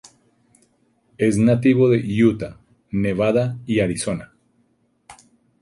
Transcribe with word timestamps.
Es 1.19 1.37
nativo 1.37 1.87
de 1.89 1.99
Utah, 2.23 2.59
Nevada 2.89 3.59
y 3.67 3.81
Arizona. 3.81 4.33